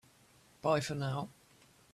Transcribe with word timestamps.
Bye 0.63 0.79
for 0.79 0.95
now! 0.95 1.29